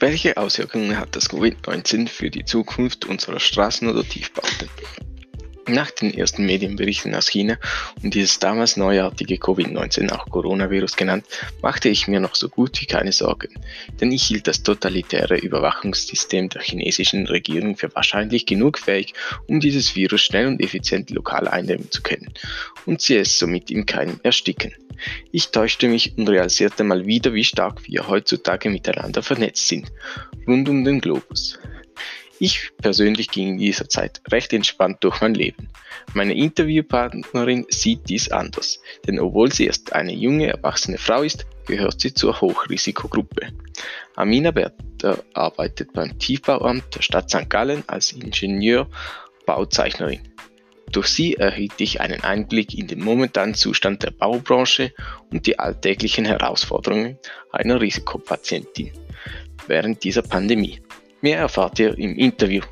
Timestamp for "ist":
41.22-41.46